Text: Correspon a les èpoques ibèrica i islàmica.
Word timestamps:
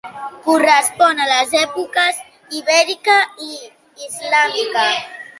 Correspon 0.45 1.17
a 1.19 1.25
les 1.31 1.51
èpoques 1.59 2.21
ibèrica 2.59 3.17
i 3.49 3.51
islàmica. 4.07 4.87